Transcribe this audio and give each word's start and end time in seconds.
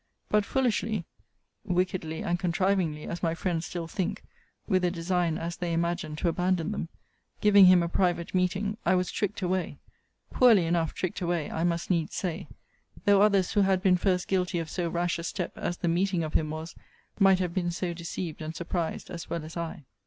But 0.29 0.45
foolishly 0.45 1.05
(wickedly 1.63 2.23
and 2.23 2.39
contrivingly, 2.39 3.03
as 3.05 3.21
my 3.21 3.35
friends 3.35 3.67
still 3.67 3.85
think, 3.87 4.23
with 4.65 4.83
a 4.83 4.89
design, 4.89 5.37
as 5.37 5.57
they 5.57 5.73
imagine, 5.73 6.15
to 6.15 6.27
abandon 6.27 6.71
them) 6.71 6.89
giving 7.39 7.67
him 7.67 7.83
a 7.83 7.87
private 7.87 8.33
meeting, 8.33 8.77
I 8.83 8.95
was 8.95 9.11
tricked 9.11 9.43
away; 9.43 9.77
poorly 10.31 10.65
enough 10.65 10.95
tricked 10.95 11.21
away, 11.21 11.51
I 11.51 11.63
must 11.63 11.91
needs 11.91 12.15
say; 12.15 12.47
though 13.05 13.21
others 13.21 13.51
who 13.51 13.61
had 13.61 13.83
been 13.83 13.95
first 13.95 14.27
guilty 14.27 14.57
of 14.57 14.71
so 14.71 14.89
rash 14.89 15.19
a 15.19 15.23
step 15.23 15.55
as 15.55 15.77
the 15.77 15.87
meeting 15.87 16.23
of 16.23 16.33
him 16.33 16.49
was, 16.49 16.73
might 17.19 17.37
have 17.37 17.53
been 17.53 17.69
so 17.69 17.93
deceived 17.93 18.41
and 18.41 18.55
surprised 18.55 19.11
as 19.11 19.29
well 19.29 19.43
as 19.45 19.55
I. 19.55 19.85